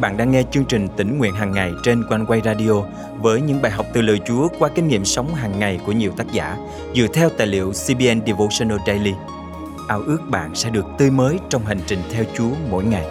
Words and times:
bạn 0.00 0.16
đang 0.16 0.30
nghe 0.30 0.42
chương 0.50 0.64
trình 0.64 0.88
tỉnh 0.96 1.18
nguyện 1.18 1.34
hàng 1.34 1.52
ngày 1.52 1.72
trên 1.82 2.04
quanh 2.08 2.26
quay 2.26 2.40
radio 2.44 2.72
với 3.20 3.40
những 3.40 3.62
bài 3.62 3.72
học 3.72 3.86
từ 3.92 4.02
lời 4.02 4.20
Chúa 4.26 4.48
qua 4.58 4.68
kinh 4.74 4.88
nghiệm 4.88 5.04
sống 5.04 5.34
hàng 5.34 5.58
ngày 5.58 5.80
của 5.86 5.92
nhiều 5.92 6.12
tác 6.16 6.32
giả 6.32 6.56
dựa 6.94 7.06
theo 7.14 7.28
tài 7.38 7.46
liệu 7.46 7.72
CBN 7.72 8.26
Devotional 8.26 8.78
Daily. 8.86 9.12
Ao 9.88 10.00
ước 10.00 10.18
bạn 10.30 10.54
sẽ 10.54 10.70
được 10.70 10.86
tươi 10.98 11.10
mới 11.10 11.38
trong 11.50 11.66
hành 11.66 11.80
trình 11.86 11.98
theo 12.12 12.24
Chúa 12.36 12.50
mỗi 12.70 12.84
ngày. 12.84 13.06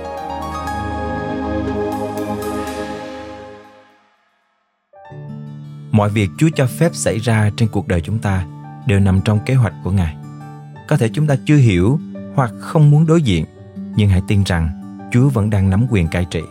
Mọi 5.92 6.10
việc 6.10 6.30
Chúa 6.38 6.50
cho 6.56 6.68
phép 6.68 6.92
xảy 6.94 7.18
ra 7.18 7.50
trên 7.58 7.70
cuộc 7.70 7.88
đời 7.88 8.02
chúng 8.02 8.20
ta 8.20 8.46
đều 8.88 9.00
nằm 9.00 9.22
trong 9.26 9.40
kế 9.46 9.54
hoạch 9.54 9.74
của 9.84 9.92
Ngài. 9.92 10.16
Có 10.88 10.98
thể 10.98 11.10
chúng 11.14 11.28
ta 11.28 11.36
chưa 11.46 11.58
hiểu 11.58 12.00
hoặc 12.36 12.52
không 12.60 12.92
muốn 12.92 13.06
đối 13.06 13.22
diện, 13.22 13.46
nhưng 13.96 14.10
hãy 14.10 14.22
tin 14.28 14.44
rằng 14.44 14.70
Chúa 15.12 15.30
vẫn 15.30 15.50
đang 15.50 15.70
nắm 15.70 15.88
quyền 15.90 16.08
cai 16.08 16.26
trị. 16.26 16.42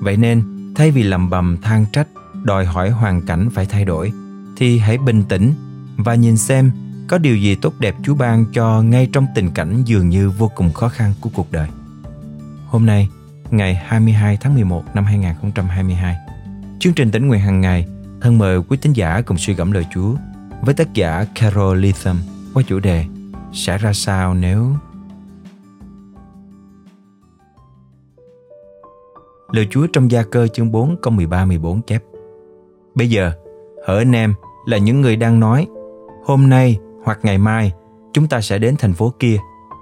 Vậy 0.00 0.16
nên, 0.16 0.42
thay 0.74 0.90
vì 0.90 1.02
lầm 1.02 1.30
bầm 1.30 1.56
than 1.62 1.86
trách, 1.92 2.08
đòi 2.44 2.64
hỏi 2.64 2.90
hoàn 2.90 3.26
cảnh 3.26 3.48
phải 3.50 3.66
thay 3.66 3.84
đổi, 3.84 4.12
thì 4.56 4.78
hãy 4.78 4.98
bình 4.98 5.22
tĩnh 5.28 5.52
và 5.96 6.14
nhìn 6.14 6.36
xem 6.36 6.70
có 7.08 7.18
điều 7.18 7.36
gì 7.36 7.54
tốt 7.54 7.74
đẹp 7.78 7.94
Chúa 8.02 8.14
ban 8.14 8.44
cho 8.52 8.82
ngay 8.82 9.08
trong 9.12 9.26
tình 9.34 9.50
cảnh 9.50 9.82
dường 9.84 10.08
như 10.08 10.30
vô 10.30 10.50
cùng 10.54 10.72
khó 10.72 10.88
khăn 10.88 11.12
của 11.20 11.30
cuộc 11.34 11.52
đời. 11.52 11.68
Hôm 12.66 12.86
nay, 12.86 13.08
ngày 13.50 13.74
22 13.74 14.38
tháng 14.40 14.54
11 14.54 14.84
năm 14.94 15.04
2022, 15.04 16.16
chương 16.78 16.92
trình 16.92 17.10
tỉnh 17.10 17.28
nguyện 17.28 17.40
hàng 17.40 17.60
ngày 17.60 17.86
thân 18.20 18.38
mời 18.38 18.58
quý 18.68 18.76
tín 18.82 18.92
giả 18.92 19.22
cùng 19.26 19.38
suy 19.38 19.54
gẫm 19.54 19.72
lời 19.72 19.86
Chúa 19.94 20.14
với 20.62 20.74
tác 20.74 20.94
giả 20.94 21.24
Carol 21.34 21.78
Litham 21.78 22.20
qua 22.54 22.62
chủ 22.66 22.80
đề 22.80 23.04
sẽ 23.52 23.78
ra 23.78 23.92
sao 23.92 24.34
nếu 24.34 24.76
Lời 29.52 29.66
Chúa 29.70 29.86
trong 29.86 30.10
Gia 30.10 30.22
Cơ 30.22 30.46
chương 30.46 30.72
4 30.72 30.96
câu 31.02 31.12
13 31.12 31.44
14 31.44 31.82
chép. 31.82 32.02
Bây 32.94 33.10
giờ, 33.10 33.32
hỡi 33.86 33.98
anh 33.98 34.12
em 34.12 34.34
là 34.66 34.78
những 34.78 35.00
người 35.00 35.16
đang 35.16 35.40
nói, 35.40 35.66
hôm 36.24 36.48
nay 36.48 36.78
hoặc 37.04 37.18
ngày 37.22 37.38
mai 37.38 37.72
chúng 38.12 38.28
ta 38.28 38.40
sẽ 38.40 38.58
đến 38.58 38.74
thành 38.78 38.92
phố 38.92 39.12
kia, 39.18 39.36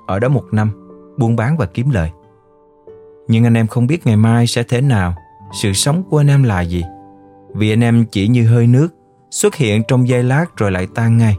ở 0.07 0.19
đó 0.19 0.29
một 0.29 0.45
năm, 0.53 0.71
buôn 1.19 1.37
bán 1.37 1.57
và 1.57 1.67
kiếm 1.67 1.91
lời. 1.91 2.11
Nhưng 3.29 3.45
anh 3.45 3.55
em 3.55 3.67
không 3.67 3.87
biết 3.87 4.07
ngày 4.07 4.17
mai 4.17 4.47
sẽ 4.47 4.63
thế 4.63 4.81
nào, 4.81 5.15
sự 5.63 5.73
sống 5.73 6.03
của 6.11 6.21
anh 6.21 6.31
em 6.31 6.43
là 6.43 6.61
gì. 6.61 6.85
Vì 7.55 7.73
anh 7.73 7.85
em 7.85 8.05
chỉ 8.11 8.29
như 8.29 8.49
hơi 8.49 8.67
nước, 8.67 8.89
xuất 9.31 9.55
hiện 9.55 9.83
trong 9.89 10.09
giây 10.09 10.23
lát 10.23 10.57
rồi 10.57 10.71
lại 10.71 10.89
tan 10.95 11.19
ngay. 11.19 11.37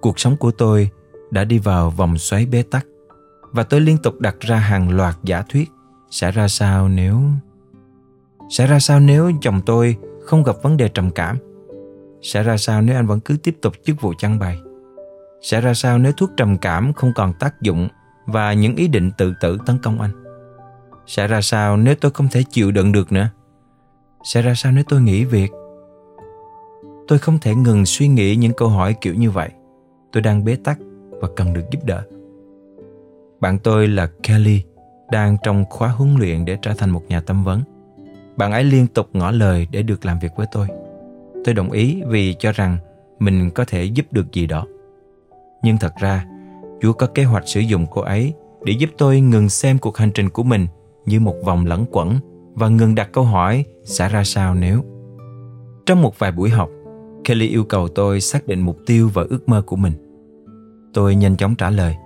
Cuộc 0.00 0.18
sống 0.18 0.36
của 0.36 0.50
tôi 0.50 0.90
đã 1.30 1.44
đi 1.44 1.58
vào 1.58 1.90
vòng 1.90 2.18
xoáy 2.18 2.46
bế 2.46 2.62
tắc 2.62 2.86
và 3.52 3.62
tôi 3.62 3.80
liên 3.80 3.98
tục 3.98 4.20
đặt 4.20 4.36
ra 4.40 4.56
hàng 4.56 4.90
loạt 4.90 5.14
giả 5.22 5.42
thuyết 5.48 5.70
sẽ 6.10 6.30
ra 6.30 6.48
sao 6.48 6.88
nếu 6.88 7.20
sẽ 8.50 8.66
ra 8.66 8.78
sao 8.78 9.00
nếu 9.00 9.32
chồng 9.40 9.60
tôi 9.66 9.96
không 10.24 10.42
gặp 10.42 10.56
vấn 10.62 10.76
đề 10.76 10.88
trầm 10.88 11.10
cảm? 11.10 11.38
Sẽ 12.22 12.42
ra 12.42 12.56
sao 12.56 12.82
nếu 12.82 12.96
anh 12.96 13.06
vẫn 13.06 13.20
cứ 13.20 13.36
tiếp 13.42 13.56
tục 13.62 13.74
chức 13.84 14.00
vụ 14.00 14.14
chăn 14.18 14.38
bày? 14.38 14.58
Sẽ 15.42 15.60
ra 15.60 15.74
sao 15.74 15.98
nếu 15.98 16.12
thuốc 16.12 16.30
trầm 16.36 16.58
cảm 16.58 16.92
không 16.92 17.12
còn 17.16 17.32
tác 17.40 17.60
dụng 17.60 17.88
và 18.26 18.52
những 18.52 18.76
ý 18.76 18.88
định 18.88 19.10
tự 19.18 19.34
tử 19.40 19.58
tấn 19.66 19.78
công 19.78 20.00
anh? 20.00 20.10
Sẽ 21.06 21.26
ra 21.26 21.40
sao 21.40 21.76
nếu 21.76 21.94
tôi 22.00 22.10
không 22.10 22.28
thể 22.28 22.42
chịu 22.50 22.70
đựng 22.70 22.92
được 22.92 23.12
nữa? 23.12 23.28
Sẽ 24.24 24.42
ra 24.42 24.54
sao 24.54 24.72
nếu 24.72 24.84
tôi 24.88 25.00
nghỉ 25.00 25.24
việc? 25.24 25.50
Tôi 27.08 27.18
không 27.18 27.38
thể 27.38 27.54
ngừng 27.54 27.86
suy 27.86 28.08
nghĩ 28.08 28.36
những 28.36 28.52
câu 28.52 28.68
hỏi 28.68 28.94
kiểu 29.00 29.14
như 29.14 29.30
vậy. 29.30 29.50
Tôi 30.12 30.22
đang 30.22 30.44
bế 30.44 30.56
tắc 30.64 30.78
và 31.10 31.28
cần 31.36 31.52
được 31.52 31.64
giúp 31.70 31.84
đỡ. 31.84 32.02
Bạn 33.40 33.58
tôi 33.58 33.88
là 33.88 34.10
kelly 34.22 34.62
đang 35.10 35.36
trong 35.42 35.64
khóa 35.70 35.88
huấn 35.88 36.16
luyện 36.18 36.44
để 36.44 36.58
trở 36.62 36.74
thành 36.74 36.90
một 36.90 37.02
nhà 37.08 37.20
tâm 37.20 37.44
vấn. 37.44 37.62
Bạn 38.36 38.52
ấy 38.52 38.64
liên 38.64 38.86
tục 38.86 39.08
ngỏ 39.12 39.30
lời 39.30 39.66
để 39.70 39.82
được 39.82 40.04
làm 40.04 40.18
việc 40.18 40.32
với 40.36 40.46
tôi. 40.52 40.66
Tôi 41.44 41.54
đồng 41.54 41.70
ý 41.70 42.02
vì 42.06 42.34
cho 42.38 42.52
rằng 42.52 42.76
mình 43.18 43.50
có 43.50 43.64
thể 43.64 43.84
giúp 43.84 44.06
được 44.10 44.32
gì 44.32 44.46
đó. 44.46 44.66
Nhưng 45.62 45.78
thật 45.78 45.92
ra, 46.00 46.26
Chúa 46.80 46.92
có 46.92 47.06
kế 47.06 47.24
hoạch 47.24 47.48
sử 47.48 47.60
dụng 47.60 47.86
cô 47.90 48.00
ấy 48.00 48.34
để 48.64 48.72
giúp 48.72 48.90
tôi 48.98 49.20
ngừng 49.20 49.48
xem 49.48 49.78
cuộc 49.78 49.96
hành 49.96 50.12
trình 50.12 50.30
của 50.30 50.42
mình 50.42 50.66
như 51.06 51.20
một 51.20 51.34
vòng 51.44 51.66
lẩn 51.66 51.84
quẩn 51.90 52.18
và 52.54 52.68
ngừng 52.68 52.94
đặt 52.94 53.08
câu 53.12 53.24
hỏi 53.24 53.64
sẽ 53.84 54.08
ra 54.08 54.24
sao 54.24 54.54
nếu. 54.54 54.84
Trong 55.86 56.02
một 56.02 56.18
vài 56.18 56.32
buổi 56.32 56.50
học, 56.50 56.68
Kelly 57.24 57.48
yêu 57.48 57.64
cầu 57.64 57.88
tôi 57.88 58.20
xác 58.20 58.46
định 58.46 58.60
mục 58.60 58.78
tiêu 58.86 59.10
và 59.14 59.24
ước 59.30 59.48
mơ 59.48 59.62
của 59.62 59.76
mình. 59.76 59.92
Tôi 60.94 61.14
nhanh 61.14 61.36
chóng 61.36 61.54
trả 61.54 61.70
lời. 61.70 61.96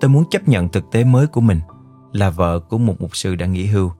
Tôi 0.00 0.08
muốn 0.08 0.24
chấp 0.30 0.48
nhận 0.48 0.68
thực 0.68 0.84
tế 0.92 1.04
mới 1.04 1.26
của 1.26 1.40
mình– 1.40 1.60
là 2.16 2.30
vợ 2.30 2.58
của 2.58 2.78
một 2.78 2.94
mục 3.00 3.16
sư 3.16 3.34
đã 3.34 3.46
nghỉ 3.46 3.66
hưu 3.66 3.90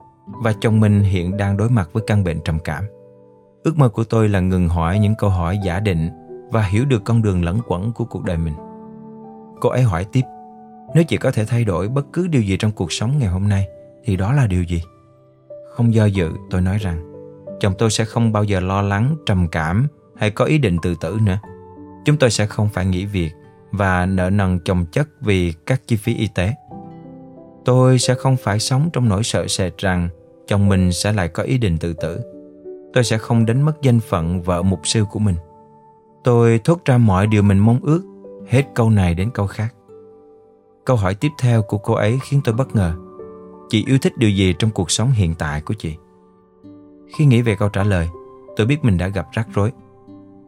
và 0.43 0.53
chồng 0.61 0.79
mình 0.79 1.01
hiện 1.01 1.37
đang 1.37 1.57
đối 1.57 1.69
mặt 1.69 1.89
với 1.93 2.03
căn 2.07 2.23
bệnh 2.23 2.39
trầm 2.45 2.59
cảm. 2.59 2.83
Ước 3.63 3.77
mơ 3.77 3.89
của 3.89 4.03
tôi 4.03 4.29
là 4.29 4.39
ngừng 4.39 4.69
hỏi 4.69 4.99
những 4.99 5.15
câu 5.15 5.29
hỏi 5.29 5.59
giả 5.63 5.79
định 5.79 6.09
và 6.51 6.61
hiểu 6.61 6.85
được 6.85 7.01
con 7.05 7.21
đường 7.21 7.43
lẫn 7.43 7.59
quẩn 7.67 7.93
của 7.93 8.05
cuộc 8.05 8.23
đời 8.23 8.37
mình. 8.37 8.53
Cô 9.61 9.69
ấy 9.69 9.81
hỏi 9.81 10.05
tiếp, 10.11 10.21
nếu 10.95 11.03
chị 11.03 11.17
có 11.17 11.31
thể 11.31 11.45
thay 11.45 11.63
đổi 11.63 11.87
bất 11.87 12.05
cứ 12.13 12.27
điều 12.27 12.41
gì 12.41 12.57
trong 12.57 12.71
cuộc 12.71 12.91
sống 12.91 13.17
ngày 13.17 13.27
hôm 13.27 13.49
nay, 13.49 13.67
thì 14.03 14.15
đó 14.15 14.33
là 14.33 14.47
điều 14.47 14.63
gì? 14.63 14.81
Không 15.75 15.93
do 15.93 16.05
dự, 16.05 16.31
tôi 16.49 16.61
nói 16.61 16.77
rằng, 16.77 17.13
chồng 17.59 17.73
tôi 17.77 17.89
sẽ 17.89 18.05
không 18.05 18.31
bao 18.31 18.43
giờ 18.43 18.59
lo 18.59 18.81
lắng, 18.81 19.15
trầm 19.25 19.47
cảm 19.47 19.87
hay 20.17 20.31
có 20.31 20.45
ý 20.45 20.57
định 20.57 20.77
tự 20.81 20.95
tử 21.01 21.17
nữa. 21.23 21.39
Chúng 22.05 22.17
tôi 22.17 22.29
sẽ 22.29 22.45
không 22.45 22.69
phải 22.69 22.85
nghỉ 22.85 23.05
việc 23.05 23.31
và 23.71 24.05
nợ 24.05 24.29
nần 24.29 24.59
chồng 24.65 24.85
chất 24.91 25.07
vì 25.21 25.53
các 25.65 25.81
chi 25.87 25.95
phí 25.95 26.15
y 26.15 26.27
tế. 26.35 26.53
Tôi 27.67 27.99
sẽ 27.99 28.15
không 28.15 28.37
phải 28.37 28.59
sống 28.59 28.89
trong 28.93 29.09
nỗi 29.09 29.23
sợ 29.23 29.47
sệt 29.47 29.77
rằng 29.77 30.09
chồng 30.47 30.69
mình 30.69 30.91
sẽ 30.91 31.13
lại 31.13 31.27
có 31.27 31.43
ý 31.43 31.57
định 31.57 31.77
tự 31.77 31.93
tử. 31.93 32.19
Tôi 32.93 33.03
sẽ 33.03 33.17
không 33.17 33.45
đánh 33.45 33.61
mất 33.61 33.81
danh 33.81 33.99
phận 33.99 34.41
vợ 34.41 34.61
mục 34.61 34.79
sư 34.83 35.03
của 35.11 35.19
mình. 35.19 35.35
Tôi 36.23 36.59
thốt 36.63 36.79
ra 36.85 36.97
mọi 36.97 37.27
điều 37.27 37.41
mình 37.41 37.59
mong 37.59 37.79
ước, 37.83 38.01
hết 38.47 38.63
câu 38.75 38.89
này 38.89 39.13
đến 39.13 39.29
câu 39.33 39.47
khác. 39.47 39.73
Câu 40.85 40.95
hỏi 40.95 41.15
tiếp 41.15 41.29
theo 41.39 41.61
của 41.61 41.77
cô 41.77 41.93
ấy 41.93 42.19
khiến 42.23 42.41
tôi 42.43 42.55
bất 42.55 42.75
ngờ. 42.75 42.93
Chị 43.69 43.83
yêu 43.87 43.97
thích 44.01 44.17
điều 44.17 44.29
gì 44.29 44.53
trong 44.59 44.71
cuộc 44.71 44.91
sống 44.91 45.11
hiện 45.11 45.35
tại 45.35 45.61
của 45.61 45.73
chị? 45.73 45.95
Khi 47.17 47.25
nghĩ 47.25 47.41
về 47.41 47.55
câu 47.59 47.69
trả 47.69 47.83
lời, 47.83 48.09
tôi 48.55 48.67
biết 48.67 48.83
mình 48.83 48.97
đã 48.97 49.07
gặp 49.07 49.27
rắc 49.31 49.47
rối. 49.53 49.71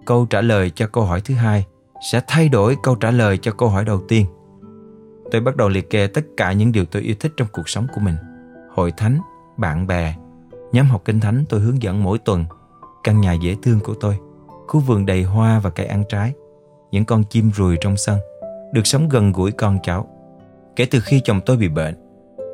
Câu 0.05 0.25
trả 0.29 0.41
lời 0.41 0.71
cho 0.75 0.87
câu 0.87 1.03
hỏi 1.03 1.21
thứ 1.21 1.33
hai 1.33 1.65
sẽ 2.11 2.21
thay 2.27 2.49
đổi 2.49 2.75
câu 2.83 2.95
trả 2.95 3.11
lời 3.11 3.37
cho 3.37 3.51
câu 3.51 3.69
hỏi 3.69 3.85
đầu 3.85 4.01
tiên– 4.07 4.25
Tôi 5.31 5.41
bắt 5.41 5.55
đầu 5.55 5.69
liệt 5.69 5.89
kê 5.89 6.07
tất 6.07 6.25
cả 6.37 6.53
những 6.53 6.71
điều 6.71 6.85
tôi 6.85 7.01
yêu 7.01 7.15
thích 7.19 7.31
trong 7.37 7.47
cuộc 7.51 7.69
sống 7.69 7.87
của 7.93 8.01
mình. 8.01 8.15
Hội 8.75 8.91
thánh, 8.97 9.19
bạn 9.57 9.87
bè, 9.87 10.15
nhóm 10.71 10.85
học 10.85 11.01
kinh 11.05 11.19
thánh 11.19 11.43
tôi 11.49 11.59
hướng 11.59 11.81
dẫn 11.81 12.03
mỗi 12.03 12.17
tuần, 12.17 12.45
căn 13.03 13.21
nhà 13.21 13.33
dễ 13.33 13.55
thương 13.61 13.79
của 13.79 13.93
tôi, 13.93 14.17
khu 14.67 14.79
vườn 14.79 15.05
đầy 15.05 15.23
hoa 15.23 15.59
và 15.59 15.69
cây 15.69 15.85
ăn 15.85 16.03
trái, 16.09 16.33
những 16.91 17.05
con 17.05 17.23
chim 17.29 17.51
ruồi 17.55 17.77
trong 17.81 17.97
sân, 17.97 18.19
được 18.73 18.87
sống 18.87 19.09
gần 19.09 19.31
gũi 19.31 19.51
con 19.51 19.77
cháu. 19.83 20.07
Kể 20.75 20.85
từ 20.85 20.99
khi 20.99 21.21
chồng 21.23 21.41
tôi 21.45 21.57
bị 21.57 21.69
bệnh, 21.69 21.95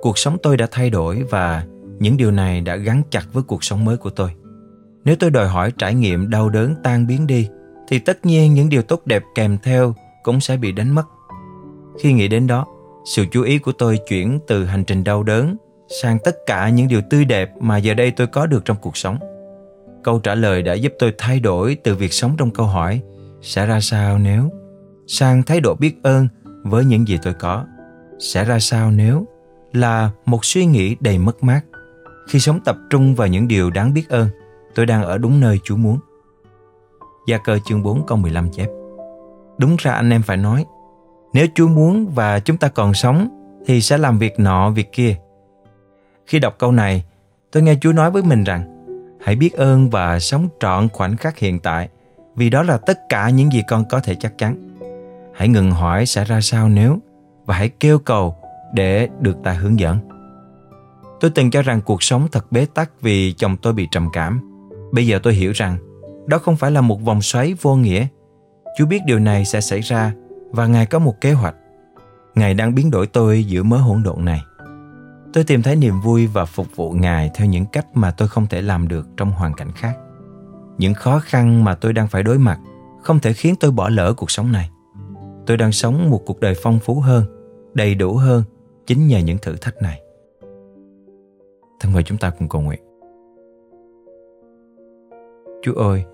cuộc 0.02 0.18
sống 0.18 0.38
tôi 0.44 0.58
đã 0.58 0.68
thay 0.72 0.90
đổi 0.90 1.24
và 1.30 1.66
những 2.00 2.18
điều 2.18 2.32
này 2.32 2.62
đã 2.62 2.76
gắn 2.76 3.02
chặt 3.10 3.24
với 3.34 3.44
cuộc 3.44 3.64
sống 3.64 3.86
mới 3.86 3.98
của 3.98 4.10
tôi. 4.10 4.30
Nếu 5.06 5.16
tôi 5.20 5.30
đòi 5.30 5.48
hỏi 5.48 5.72
trải 5.78 5.94
nghiệm 5.94 6.30
đau 6.30 6.50
đớn 6.50 6.76
tan 6.84 7.08
biến 7.08 7.28
đi, 7.28 7.50
thì 7.88 8.00
tất 8.00 8.26
nhiên 8.26 8.54
những 8.54 8.70
điều 8.70 8.82
tốt 8.82 9.02
đẹp 9.06 9.24
kèm 9.36 9.58
theo 9.64 9.96
cũng 10.24 10.40
sẽ 10.40 10.58
bị 10.58 10.72
đánh 10.72 10.96
mất. 10.96 11.04
Khi 12.00 12.14
nghĩ 12.14 12.28
đến 12.28 12.48
đó, 12.48 12.66
sự 13.06 13.26
chú 13.32 13.44
ý 13.44 13.60
của 13.60 13.72
tôi 13.72 14.00
chuyển 14.08 14.40
từ 14.48 14.66
hành 14.66 14.84
trình 14.84 15.04
đau 15.04 15.24
đớn 15.24 15.58
sang 16.02 16.18
tất 16.24 16.36
cả 16.46 16.70
những 16.70 16.88
điều 16.88 17.02
tươi 17.10 17.26
đẹp 17.26 17.52
mà 17.60 17.78
giờ 17.78 17.94
đây 17.94 18.12
tôi 18.12 18.28
có 18.28 18.46
được 18.46 18.66
trong 18.66 18.78
cuộc 18.82 18.98
sống. 18.98 19.18
Câu 20.04 20.20
trả 20.20 20.36
lời 20.36 20.62
đã 20.62 20.74
giúp 20.74 20.94
tôi 21.00 21.14
thay 21.18 21.40
đổi 21.40 21.78
từ 21.84 21.96
việc 21.96 22.14
sống 22.14 22.36
trong 22.38 22.52
câu 22.52 22.66
hỏi 22.66 23.02
sẽ 23.42 23.66
ra 23.66 23.80
sao 23.80 24.18
nếu 24.20 24.50
sang 25.08 25.44
thái 25.44 25.60
độ 25.60 25.76
biết 25.76 26.04
ơn 26.04 26.28
với 26.64 26.86
những 26.86 27.08
gì 27.08 27.20
tôi 27.24 27.34
có. 27.34 27.66
Sẽ 28.20 28.46
ra 28.46 28.60
sao 28.60 28.92
nếu 28.92 29.28
là 29.74 30.12
một 30.26 30.46
suy 30.46 30.66
nghĩ 30.66 30.96
đầy 31.00 31.18
mất 31.18 31.44
mát. 31.44 31.62
Khi 32.30 32.40
sống 32.40 32.60
tập 32.66 32.78
trung 32.90 33.16
vào 33.16 33.28
những 33.28 33.48
điều 33.48 33.70
đáng 33.70 33.94
biết 33.94 34.10
ơn, 34.10 34.28
tôi 34.76 34.86
đang 34.86 35.04
ở 35.04 35.18
đúng 35.18 35.40
nơi 35.40 35.60
Chúa 35.64 35.76
muốn. 35.76 36.00
Gia 37.28 37.38
cơ 37.38 37.60
chương 37.66 37.84
4 37.84 38.06
câu 38.06 38.18
15 38.18 38.52
chép 38.52 38.68
Đúng 39.58 39.76
ra 39.80 39.92
anh 39.92 40.10
em 40.10 40.22
phải 40.22 40.38
nói 40.38 40.66
nếu 41.36 41.48
Chúa 41.56 41.68
muốn 41.68 42.08
và 42.08 42.40
chúng 42.40 42.58
ta 42.58 42.68
còn 42.68 42.94
sống 42.94 43.30
thì 43.66 43.82
sẽ 43.82 43.98
làm 43.98 44.20
việc 44.20 44.40
nọ 44.40 44.70
việc 44.70 44.92
kia. 44.92 45.16
Khi 46.26 46.40
đọc 46.40 46.56
câu 46.60 46.72
này, 46.72 47.04
tôi 47.52 47.64
nghe 47.64 47.76
Chúa 47.82 47.92
nói 47.92 48.12
với 48.12 48.24
mình 48.24 48.44
rằng 48.44 48.86
hãy 49.22 49.36
biết 49.36 49.54
ơn 49.54 49.90
và 49.90 50.20
sống 50.20 50.48
trọn 50.60 50.90
khoảnh 50.90 51.18
khắc 51.18 51.38
hiện 51.38 51.60
tại 51.60 51.90
vì 52.36 52.50
đó 52.50 52.64
là 52.64 52.78
tất 52.78 53.00
cả 53.10 53.30
những 53.30 53.52
gì 53.52 53.62
con 53.68 53.86
có 53.90 54.00
thể 54.00 54.16
chắc 54.16 54.38
chắn. 54.38 54.78
Hãy 55.34 55.48
ngừng 55.48 55.72
hỏi 55.72 56.06
sẽ 56.06 56.24
ra 56.24 56.42
sao 56.42 56.70
nếu 56.70 57.00
và 57.46 57.56
hãy 57.56 57.70
kêu 57.70 58.00
cầu 58.00 58.36
để 58.74 59.10
được 59.20 59.38
ta 59.44 59.54
hướng 59.54 59.80
dẫn. 59.80 59.98
Tôi 61.20 61.32
từng 61.36 61.52
cho 61.52 61.62
rằng 61.62 61.82
cuộc 61.82 62.04
sống 62.04 62.28
thật 62.32 62.52
bế 62.52 62.66
tắc 62.74 63.02
vì 63.02 63.34
chồng 63.34 63.58
tôi 63.58 63.74
bị 63.74 63.88
trầm 63.92 64.10
cảm. 64.14 64.62
Bây 64.92 65.08
giờ 65.08 65.20
tôi 65.24 65.34
hiểu 65.34 65.52
rằng 65.52 65.78
đó 66.26 66.38
không 66.38 66.56
phải 66.56 66.72
là 66.72 66.82
một 66.82 67.02
vòng 67.02 67.22
xoáy 67.22 67.54
vô 67.62 67.76
nghĩa. 67.76 68.08
Chúa 68.78 68.86
biết 68.86 69.00
điều 69.06 69.20
này 69.20 69.46
sẽ 69.46 69.62
xảy 69.62 69.82
ra 69.82 70.14
và 70.56 70.68
Ngài 70.68 70.86
có 70.86 71.00
một 71.00 71.22
kế 71.22 71.34
hoạch. 71.34 71.56
Ngài 72.36 72.54
đang 72.54 72.76
biến 72.76 72.92
đổi 72.92 73.08
tôi 73.08 73.44
giữa 73.44 73.64
mớ 73.64 73.78
hỗn 73.78 74.04
độn 74.04 74.26
này. 74.26 74.42
tôi 75.34 75.44
tìm 75.44 75.62
thấy 75.62 75.76
niềm 75.76 76.02
vui 76.02 76.28
và 76.28 76.46
phục 76.46 76.68
vụ 76.76 76.92
ngài 76.92 77.32
theo 77.36 77.48
những 77.48 77.66
cách 77.66 77.86
mà 77.94 78.12
tôi 78.12 78.28
không 78.28 78.48
thể 78.48 78.62
làm 78.62 78.88
được 78.88 79.08
trong 79.18 79.32
hoàn 79.32 79.54
cảnh 79.54 79.72
khác. 79.76 79.98
Những 80.78 80.94
khó 80.94 81.20
khăn 81.20 81.64
mà 81.64 81.76
tôi 81.76 81.94
đang 81.94 82.08
phải 82.08 82.24
đối 82.24 82.40
mặt 82.40 82.60
không 83.02 83.20
thể 83.20 83.34
khiến 83.34 83.56
tôi 83.60 83.72
bỏ 83.72 83.90
lỡ 83.90 84.14
cuộc 84.18 84.32
sống 84.32 84.52
này. 84.52 84.70
Tôi 85.46 85.58
đang 85.58 85.72
sống 85.72 86.10
một 86.10 86.22
cuộc 86.26 86.40
đời 86.40 86.54
phong 86.64 86.80
phú 86.80 87.00
hơn, 87.00 87.24
đầy 87.74 87.96
đủ 87.96 88.16
hơn 88.16 88.44
chính 88.86 89.08
nhờ 89.08 89.20
những 89.20 89.38
thử 89.42 89.56
thách 89.56 89.82
này. 89.82 90.02
Thân 91.80 91.94
mời 91.94 92.04
chúng 92.04 92.18
ta 92.18 92.30
cùng 92.30 92.50
cầu 92.50 92.62
nguyện. 92.62 92.82
Chúa 95.62 95.74
ơi, 95.74 96.06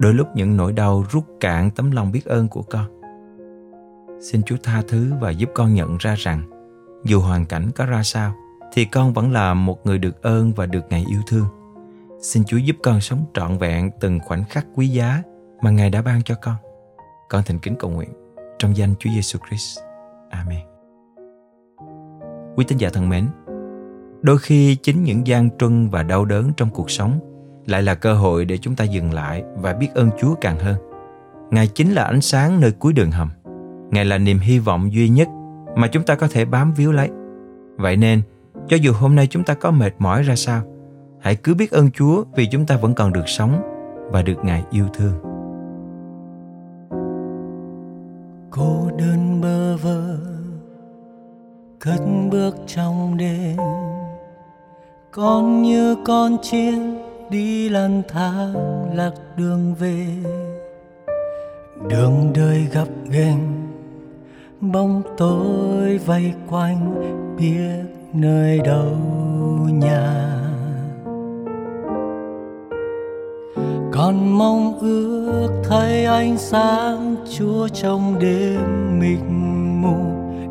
đôi 0.00 0.14
lúc 0.14 0.28
những 0.34 0.56
nỗi 0.56 0.72
đau 0.72 1.04
rút 1.10 1.24
cạn 1.40 1.70
tấm 1.70 1.90
lòng 1.90 2.12
biết 2.12 2.24
ơn 2.24 2.48
của 2.48 2.62
con 2.62 2.97
xin 4.20 4.42
chúa 4.42 4.56
tha 4.62 4.82
thứ 4.88 5.12
và 5.20 5.30
giúp 5.30 5.50
con 5.54 5.74
nhận 5.74 5.96
ra 5.96 6.14
rằng, 6.18 6.42
dù 7.04 7.20
hoàn 7.20 7.46
cảnh 7.46 7.70
có 7.74 7.86
ra 7.86 8.02
sao, 8.02 8.34
thì 8.72 8.84
con 8.84 9.12
vẫn 9.12 9.32
là 9.32 9.54
một 9.54 9.86
người 9.86 9.98
được 9.98 10.22
ơn 10.22 10.52
và 10.52 10.66
được 10.66 10.84
ngài 10.90 11.04
yêu 11.08 11.20
thương. 11.26 11.46
Xin 12.20 12.44
chúa 12.44 12.56
giúp 12.56 12.76
con 12.82 13.00
sống 13.00 13.24
trọn 13.34 13.58
vẹn 13.58 13.90
từng 14.00 14.20
khoảnh 14.20 14.44
khắc 14.44 14.66
quý 14.74 14.88
giá 14.88 15.22
mà 15.62 15.70
ngài 15.70 15.90
đã 15.90 16.02
ban 16.02 16.22
cho 16.22 16.34
con. 16.42 16.54
Con 17.28 17.42
thành 17.46 17.58
kính 17.58 17.74
cầu 17.78 17.90
nguyện 17.90 18.08
trong 18.58 18.76
danh 18.76 18.94
chúa 18.98 19.10
giêsu 19.10 19.38
christ. 19.48 19.78
Amen. 20.30 20.60
Quý 22.56 22.64
tín 22.68 22.78
giả 22.78 22.90
thân 22.92 23.08
mến, 23.08 23.26
đôi 24.22 24.38
khi 24.38 24.76
chính 24.76 25.04
những 25.04 25.26
gian 25.26 25.50
truân 25.58 25.88
và 25.88 26.02
đau 26.02 26.24
đớn 26.24 26.52
trong 26.56 26.70
cuộc 26.70 26.90
sống 26.90 27.20
lại 27.66 27.82
là 27.82 27.94
cơ 27.94 28.14
hội 28.14 28.44
để 28.44 28.58
chúng 28.58 28.76
ta 28.76 28.84
dừng 28.84 29.12
lại 29.12 29.44
và 29.54 29.72
biết 29.72 29.88
ơn 29.94 30.10
chúa 30.20 30.34
càng 30.34 30.58
hơn. 30.58 30.76
Ngài 31.50 31.66
chính 31.66 31.92
là 31.92 32.04
ánh 32.04 32.20
sáng 32.20 32.60
nơi 32.60 32.72
cuối 32.72 32.92
đường 32.92 33.10
hầm 33.10 33.30
ngài 33.90 34.04
là 34.04 34.18
niềm 34.18 34.38
hy 34.38 34.58
vọng 34.58 34.92
duy 34.92 35.08
nhất 35.08 35.28
mà 35.76 35.88
chúng 35.88 36.02
ta 36.02 36.14
có 36.14 36.28
thể 36.30 36.44
bám 36.44 36.72
víu 36.72 36.92
lấy. 36.92 37.10
Vậy 37.76 37.96
nên, 37.96 38.22
cho 38.68 38.76
dù 38.76 38.92
hôm 38.92 39.14
nay 39.14 39.26
chúng 39.26 39.44
ta 39.44 39.54
có 39.54 39.70
mệt 39.70 39.94
mỏi 39.98 40.22
ra 40.22 40.36
sao, 40.36 40.62
hãy 41.20 41.36
cứ 41.36 41.54
biết 41.54 41.70
ơn 41.70 41.90
chúa 41.90 42.24
vì 42.36 42.48
chúng 42.52 42.66
ta 42.66 42.76
vẫn 42.76 42.94
còn 42.94 43.12
được 43.12 43.28
sống 43.28 43.62
và 44.10 44.22
được 44.22 44.44
ngài 44.44 44.64
yêu 44.70 44.86
thương. 44.94 45.14
Cô 48.50 48.90
đơn 48.98 49.40
bơ 49.40 49.76
vơ, 49.76 50.18
cất 51.78 52.00
bước 52.30 52.56
trong 52.66 53.16
đêm. 53.16 53.56
Con 55.12 55.62
như 55.62 55.96
con 56.04 56.36
chiên 56.42 56.98
đi 57.30 57.68
lang 57.68 58.02
thang 58.08 58.54
lạc 58.94 59.12
đường 59.36 59.74
về. 59.74 60.06
Đường 61.88 62.32
đời 62.34 62.68
gặp 62.72 62.88
ghềnh 63.10 63.67
bóng 64.60 65.02
tối 65.16 65.98
vây 66.06 66.32
quanh, 66.50 66.94
biết 67.38 67.84
nơi 68.12 68.58
đâu 68.58 68.96
nhà. 69.72 70.34
Còn 73.92 74.38
mong 74.38 74.78
ước 74.80 75.48
thấy 75.64 76.04
ánh 76.04 76.38
sáng 76.38 77.16
chúa 77.38 77.68
trong 77.68 78.18
đêm 78.20 78.60
mịt 79.00 79.20
mù. 79.82 79.96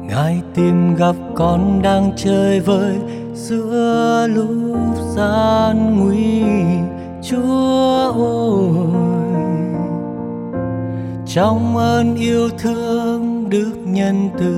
Ngài 0.07 0.41
tìm 0.55 0.95
gặp 0.95 1.15
con 1.35 1.81
đang 1.81 2.11
chơi 2.15 2.59
vơi 2.59 2.95
giữa 3.33 4.27
lúc 4.35 4.95
gian 5.15 5.99
nguy. 5.99 6.43
Chúa 7.21 8.11
ơi 8.15 9.26
trong 11.37 11.77
ơn 11.77 12.15
yêu 12.15 12.49
thương 12.57 13.49
đức 13.49 13.73
nhân 13.85 14.29
từ 14.39 14.55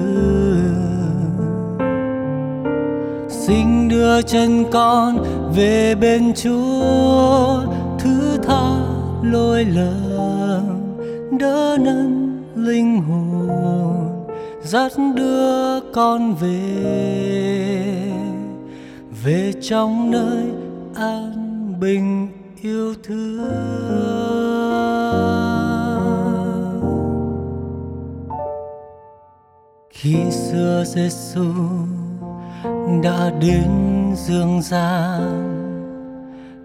xin 3.29 3.89
đưa 3.89 4.21
chân 4.21 4.65
con 4.71 5.23
về 5.55 5.95
bên 5.95 6.33
chúa, 6.33 7.61
thứ 7.99 8.37
tha 8.43 8.79
lỗi 9.23 9.65
lầm, 9.65 10.81
đỡ 11.39 11.77
nâng 11.79 12.41
linh 12.55 13.01
hồn, 13.01 14.25
dắt 14.63 14.91
đưa 15.15 15.79
con 15.79 16.35
về 16.35 16.83
về 19.23 19.53
trong 19.61 20.11
nơi 20.11 20.43
an 20.95 21.73
bình 21.79 22.27
yêu 22.61 22.93
thương. 23.03 23.99
Khi 30.01 30.31
xưa 30.31 30.83
Giêsu 30.85 31.53
đã 33.03 33.31
đến 33.41 33.71
dương 34.15 34.61
gian, 34.61 35.21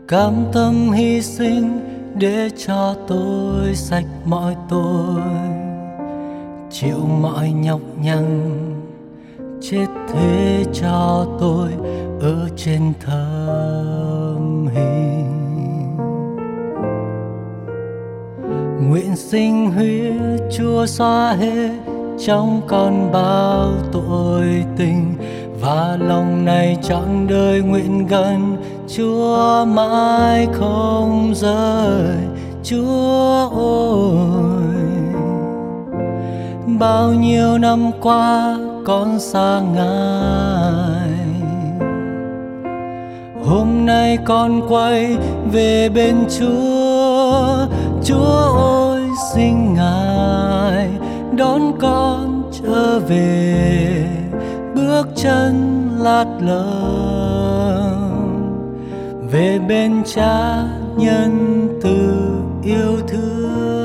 cam 0.09 0.45
tâm 0.53 0.93
hy 0.93 1.23
sinh 1.23 1.81
để 2.15 2.51
cho 2.67 2.95
tôi 3.09 3.75
sạch 3.75 4.07
mọi 4.25 4.57
tội, 4.69 5.23
chịu 6.71 6.99
mọi 6.99 7.51
nhọc 7.51 7.81
nhằn, 8.01 8.51
chết 9.61 9.87
thế 10.13 10.65
cho 10.73 11.27
tôi 11.41 11.71
ở 12.21 12.49
trên 12.57 12.93
thâm 13.01 14.67
hình 14.75 15.97
nguyện 18.89 19.17
sinh 19.17 19.71
huyết 19.71 20.43
chúa 20.51 20.87
xóa 20.87 21.33
hết 21.33 21.84
trong 22.19 22.61
con 22.67 23.13
bao 23.13 23.71
tội 23.93 24.65
tình 24.77 25.15
và 25.61 25.99
lòng 26.01 26.45
này 26.45 26.77
trọn 26.83 27.27
đời 27.29 27.63
nguyện 27.63 28.07
gần, 28.07 28.57
chúa 28.97 29.65
mãi 29.65 30.49
không 30.53 31.33
rời, 31.35 32.17
chúa 32.63 33.49
ơi 33.57 34.65
bao 36.79 37.13
nhiêu 37.13 37.59
năm 37.59 37.91
qua 38.01 38.59
con 38.87 39.19
xa 39.19 39.61
ngài, 39.75 41.11
hôm 43.45 43.87
nay 43.87 44.19
con 44.25 44.63
quay 44.69 45.17
về 45.53 45.89
bên 45.89 46.17
chúa 46.39 47.57
chúa 48.05 48.93
ơi 48.93 49.03
xin 49.35 49.75
ngài 49.75 50.04
đón 51.37 51.79
con 51.81 52.51
trở 52.63 52.99
về. 52.99 54.07
Bước 54.75 55.07
chân 55.17 55.89
lát 55.99 56.27
lờ. 56.41 56.65
Về 59.31 59.59
bên 59.69 60.03
cha 60.07 60.65
nhân 60.97 61.69
từ 61.83 62.31
yêu 62.63 62.99
thương. 63.09 63.84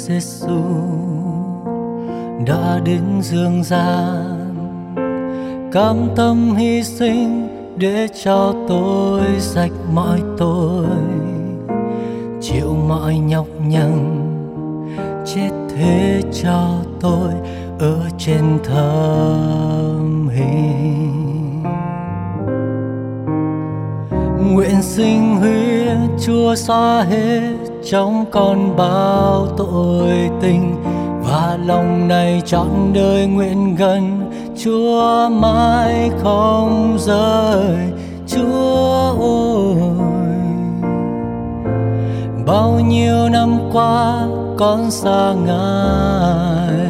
Giêsu 0.00 0.62
đã 2.46 2.80
đến 2.84 3.02
dương 3.22 3.64
gian, 3.64 4.54
cam 5.72 6.08
tâm 6.16 6.54
hy 6.54 6.82
sinh 6.82 7.48
để 7.76 8.06
cho 8.24 8.54
tôi 8.68 9.22
sạch 9.38 9.72
mọi 9.94 10.20
tội, 10.38 10.86
chịu 12.40 12.74
mọi 12.88 13.18
nhọc 13.18 13.46
nhằn, 13.66 14.20
chết 15.26 15.50
thế 15.76 16.22
cho 16.42 16.68
tôi 17.00 17.32
ở 17.78 17.96
trên 18.18 18.58
thâm 18.64 20.28
hình 20.28 21.62
nguyện 24.52 24.82
sinh 24.82 25.36
huyết 25.36 26.20
chúa 26.26 26.54
xóa 26.54 27.02
hết 27.02 27.69
trong 27.84 28.24
con 28.30 28.76
bao 28.76 29.46
tội 29.56 30.30
tình 30.40 30.76
và 31.22 31.58
lòng 31.66 32.08
này 32.08 32.42
trọn 32.46 32.68
đời 32.94 33.26
nguyện 33.26 33.76
gần, 33.76 34.30
Chúa 34.64 35.28
mãi 35.28 36.10
không 36.22 36.96
rời, 36.98 37.76
Chúa 38.26 39.14
ơi 39.20 40.00
bao 42.46 42.80
nhiêu 42.88 43.28
năm 43.28 43.58
qua 43.72 44.26
con 44.58 44.90
xa 44.90 45.34
ngài, 45.46 46.86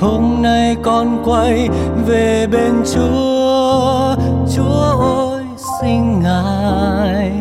hôm 0.00 0.42
nay 0.42 0.76
con 0.82 1.22
quay 1.24 1.68
về 2.06 2.46
bên 2.52 2.74
chúa 2.94 4.14
chúa 4.56 4.82
ơi 5.00 5.44
xin 5.80 6.20
ngài 6.22 7.32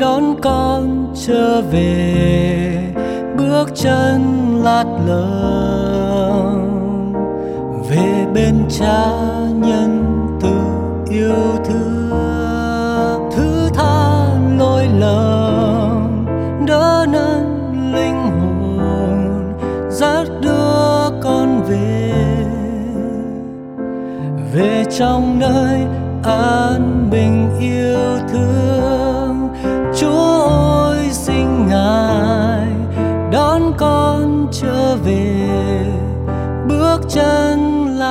đón 0.00 0.40
con 0.42 1.12
trở 1.26 1.62
về. 1.62 2.94
Bước 3.38 3.70
chân 3.74 4.22
lát 4.64 4.84
lờ, 5.06 6.50
về 7.90 8.26
bên 8.34 8.54
cha 8.68 9.10
nhân 9.54 10.16
từ 10.40 10.54
yêu 11.14 11.34
thương. 11.64 11.95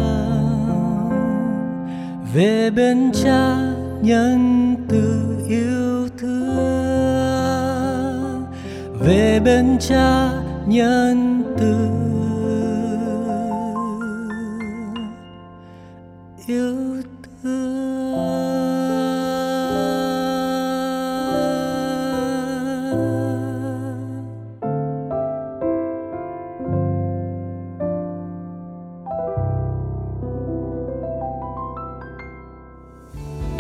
về 2.35 2.71
bên 2.71 3.11
cha 3.25 3.57
nhân 4.03 4.75
từ 4.89 5.37
yêu 5.49 6.09
thương. 6.19 6.45
Về 9.01 9.41
bên 9.45 9.77
cha 9.81 10.31
nhân 10.67 11.43
từ 11.59 12.04